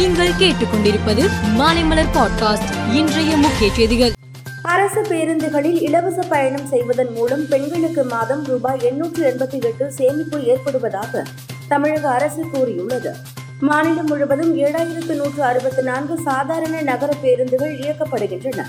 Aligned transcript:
நீங்கள் 0.00 0.32
கேட்டுக்கொண்டிருப்பது 0.32 1.28
மாலைமலர் 1.58 2.06
பாட்காஸ்ட் 2.14 2.94
இன்றைய 2.94 3.36
முக்கிய 3.36 3.72
செய்திகள். 3.72 4.12
அரசு 4.62 5.02
பேருந்துகளில் 5.02 5.82
இலவச 5.82 6.22
பயணம் 6.22 6.66
செய்வதன் 6.66 7.12
மூலம் 7.12 7.48
பெண்களுக்கு 7.48 8.04
மாதம் 8.04 8.44
ரூபாய் 8.44 8.80
எண்ணூற்று 8.82 9.30
எண்பத்தி 9.30 9.62
எட்டு 9.62 9.92
சேமிப்பு 9.92 10.38
ஏற்படுவதாக 10.38 11.24
தமிழக 11.68 12.08
அரசு 12.08 12.44
கூறியுள்ளது. 12.52 13.14
மாநிலம் 13.60 14.06
முழுவதும் 14.06 14.58
ஏழாயிரத்து 14.58 15.14
நூற்று 15.14 15.42
அறுபத்தி 15.42 15.82
நான்கு 15.82 16.18
சாதாரண 16.24 16.80
நகர 16.80 17.12
பேருந்துகள் 17.22 17.78
இயக்கப்படுகின்றன. 17.78 18.64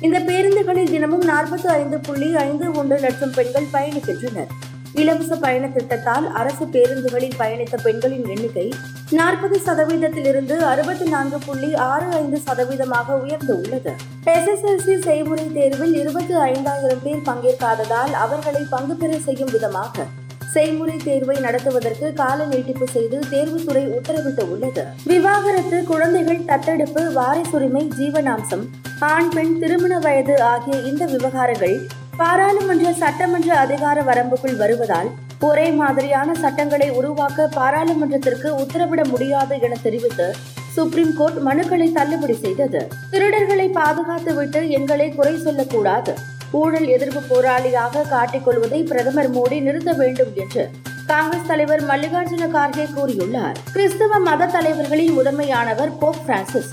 இந்த 0.00 0.20
பேருந்துகளில் 0.20 0.90
தினமும் 0.90 1.28
நாற்பத்தி 1.28 1.66
ஐந்து 1.66 1.98
புள்ளி 1.98 2.36
ஐந்து 2.36 2.70
ஒன்று 2.72 2.98
லட்சம் 2.98 3.32
பெண்கள் 3.34 3.72
பயணிக்கின்றனர். 3.72 4.48
இலவச 4.94 5.36
பயண 5.36 5.64
திட்டத்தால் 5.68 6.26
அரசு 6.32 6.64
பேருந்துகளில் 6.66 7.36
பயணித்த 7.38 7.76
பெண்களின் 7.82 8.26
எண்ணிக்கை 8.28 8.66
நாற்பது 9.10 9.56
சதவீதத்திலிருந்து 9.66 10.56
அறுபத்தி 10.62 11.04
நான்கு 11.04 11.38
புள்ளி 11.38 11.74
ஆறு 11.84 12.08
ஐந்து 12.12 12.38
சதவீதமாக 12.46 13.16
உயர்ந்துள்ளது 13.22 13.92
எஸ்எஸ்எல்சி 14.30 14.96
செய்முறை 15.00 15.46
தேர்வில் 15.52 15.94
இருபத்தி 15.94 16.34
ஐந்தாயிரம் 16.46 17.02
பேர் 17.02 17.24
பங்கேற்காததால் 17.24 18.12
அவர்களை 18.16 18.62
பங்கு 18.70 18.96
பெற 18.96 19.18
செய்யும் 19.18 19.50
விதமாக 19.50 20.06
செய்முறை 20.52 20.96
தேர்வை 20.96 21.36
நடத்துவதற்கு 21.36 22.12
கால 22.12 22.44
நீட்டிப்பு 22.44 22.86
செய்து 22.86 23.18
தேர்வுத்துறை 23.30 23.84
உத்தரவிட்டு 23.96 24.42
உள்ளது. 24.48 24.82
விவாகரத்து 25.06 25.84
குழந்தைகள் 25.84 26.44
தத்தெடுப்பு 26.44 27.02
வாரிசுரிமை 27.12 27.84
ஜீவனாம்சம் 27.98 28.64
ஆண் 29.08 29.28
பெண் 29.28 29.58
திருமண 29.58 29.94
வயது 29.98 30.36
ஆகிய 30.42 30.76
இந்த 30.82 31.04
விவகாரங்கள் 31.06 31.76
பாராளுமன்ற 32.16 32.92
சட்டமன்ற 32.92 33.58
அதிகார 33.58 34.02
வரம்புக்குள் 34.02 34.56
வருவதால் 34.56 35.10
ஒரே 35.40 35.70
மாதிரியான 35.70 36.34
சட்டங்களை 36.34 36.90
உருவாக்க 36.90 37.48
பாராளுமன்றத்திற்கு 37.54 38.48
உத்தரவிட 38.62 39.02
முடியாது 39.08 39.60
என 39.60 39.76
தெரிவித்து 39.82 40.34
சுப்ரீம் 40.72 41.14
கோர்ட் 41.16 41.38
மனுக்களை 41.46 41.92
தள்ளுபடி 41.92 42.34
செய்தது. 42.34 42.88
திருடர்களை 43.10 43.66
பாதுகாத்துவிட்டு 43.72 44.68
எங்களை 44.68 45.08
குறை 45.10 45.38
சொல்லக்கூடாது. 45.38 46.14
ஊழல் 46.50 46.86
எதிர்ப்பு 46.86 47.20
போராளியாக 47.20 48.04
காட்டிக்கொள்வதை 48.10 48.86
பிரதமர் 48.86 49.30
மோடி 49.34 49.60
நிறுத்த 49.60 49.92
வேண்டும் 49.92 50.32
என்று 50.36 50.70
காங்கிரஸ் 51.06 51.46
தலைவர் 51.46 51.86
மல்லிகார்ஜுன 51.86 52.48
கார்கே 52.56 52.86
கூறியுள்ளார். 52.96 53.56
கிறிஸ்தவ 53.72 54.18
மத 54.18 54.46
தலைவர்களின் 54.46 55.18
முதன்மையானவர் 55.18 55.98
போப் 55.98 56.22
பிரான்சிஸ். 56.26 56.72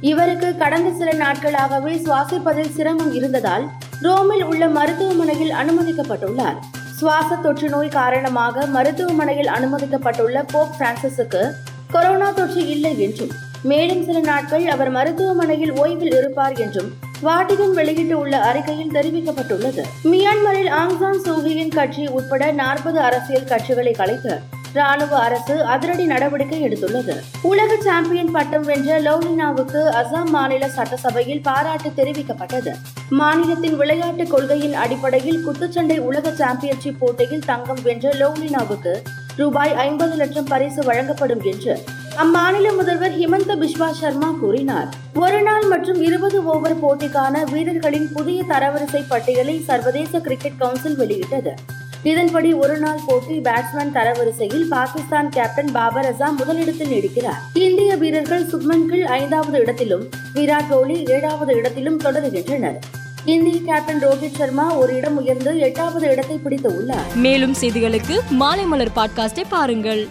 இவருக்கு 0.00 0.56
கடந்த 0.56 0.90
சில 0.90 1.12
நாட்களாகவே 1.12 1.94
சுவாசிப்பதில் 1.94 2.74
சிரமம் 2.74 3.14
இருந்ததால் 3.14 3.66
ரோமில் 4.02 4.44
உள்ள 4.44 4.68
மருத்துவமனையில் 4.68 5.50
அனுமதிக்கப்பட்டுள்ளார். 5.50 6.58
சுவாச 6.96 7.34
தொற்று 7.34 7.68
நோய் 7.68 7.88
காரணமாக 7.88 8.66
மருத்துவமனையில் 8.66 9.46
அனுமதிக்கப்பட்டுள்ள 9.46 10.42
போப் 10.52 10.74
பிரான்சிஸுக்கு 10.78 11.50
கொரோனா 11.90 12.30
தொற்று 12.30 12.66
இல்லை 12.68 13.00
என்றும் 13.00 13.30
மேலும் 13.62 14.04
சில 14.04 14.20
நாட்கள் 14.20 14.66
அவர் 14.68 14.90
மருத்துவமனையில் 14.90 15.72
ஓய்வில் 15.72 16.16
இருப்பார் 16.16 16.52
என்றும் 16.52 16.90
வாட்டிகன் 17.22 17.74
வெளியிட்டுள்ள 17.74 18.40
அறிக்கையில் 18.40 18.90
தெரிவிக்கப்பட்டுள்ளது. 18.90 19.82
மியான்மரில் 20.04 20.70
ஆங்சான் 20.70 21.20
சூகியின் 21.24 21.74
கட்சி 21.74 22.06
உட்பட 22.06 22.52
நாற்பது 22.52 23.00
அரசியல் 23.00 23.44
கட்சிகளை 23.44 23.94
கலைத்து 23.94 24.40
ராணுவ 24.72 25.18
அரசு 25.18 25.64
அதிரடி 25.64 26.04
நடவடிக்கை 26.04 26.62
எடுத்துள்ளது. 26.62 27.22
உலக 27.42 27.76
சாம்பியன் 27.76 28.30
பட்டம் 28.30 28.62
வென்ற 28.62 29.00
லவ்லினாவுக்கு 29.00 29.80
அசாம் 30.00 30.24
மாநில 30.24 30.68
சட்டசபையில் 30.68 31.42
பாராட்டு 31.42 31.88
தெரிவிக்கப்பட்டது. 31.88 32.74
மாநிலத்தின் 33.10 33.76
விளையாட்டு 33.76 34.26
கொள்கையின் 34.26 34.74
அடிப்படையில் 34.74 35.46
குத்துச்சண்டை 35.46 35.98
உலக 35.98 36.32
சாம்பியன்ஷிப் 36.32 36.96
போட்டியில் 36.98 37.44
தங்கம் 37.44 37.82
வென்ற 37.82 38.10
லவ்லினாவுக்கு 38.10 38.94
ரூபாய் 39.36 39.74
ஐம்பது 39.74 40.14
லட்சம் 40.16 40.44
பரிசு 40.44 40.84
வழங்கப்படும் 40.84 41.42
என்று 41.42 41.84
அம்மாநில 42.16 42.74
முதல்வர் 42.76 43.16
ஹிமந்த 43.16 43.56
பிஸ்வா 43.56 43.90
சர்மா 43.90 44.34
கூறினார். 44.40 44.88
ஒரு 45.14 45.42
நாள் 45.42 45.64
மற்றும் 45.64 46.02
இருபது 46.02 46.44
ஓவர் 46.44 46.84
போட்டிக்கான 46.84 47.50
வீரர்களின் 47.50 48.12
புதிய 48.12 48.42
தரவரிசை 48.48 49.04
பட்டியலை 49.08 49.60
சர்வதேச 49.60 50.20
கிரிக்கெட் 50.20 50.58
கவுன்சில் 50.58 50.96
வெளியிட்டது. 50.96 51.54
இதன்படி 52.02 52.52
ஒரு 52.52 52.78
நாள் 52.78 53.00
போட்டி 53.06 53.38
பேட்ஸ்மேன் 53.38 53.92
தரவரிசையில் 53.94 54.60
பாகிஸ்தான் 54.60 55.28
கேப்டன் 55.28 55.72
பாபர் 55.72 56.14
அசாம் 56.14 56.36
முதலிடத்தில் 56.36 56.88
நீடிக்கிறார். 56.88 57.40
இந்திய 57.52 57.96
வீரர்கள் 57.96 58.46
சுப்மன் 58.46 58.86
கில் 58.86 59.06
ஐந்தாவது 59.06 59.58
இடத்திலும் 59.58 60.08
விராட் 60.34 60.68
கோலி 60.68 61.04
ஏழாவது 61.04 61.54
இடத்திலும் 61.54 62.00
தொடர்கின்றனர் 62.00 62.76
இந்திய 63.24 63.60
கேப்டன் 63.66 64.02
ரோஹித் 64.02 64.36
சர்மா 64.36 64.74
ஒரு 64.74 64.96
இடம் 64.96 65.16
உயர்ந்து 65.16 65.58
எட்டாவது 65.58 66.08
இடத்தை 66.10 66.36
பிடித்து 66.36 66.76
உள்ளார். 66.76 67.14
மேலும் 67.14 67.54
செய்திகளுக்கு 67.60 68.20
மாலைமலர் 68.40 68.96
பாட்காஸ்டை 68.96 69.44
பாருங்கள். 69.48 70.08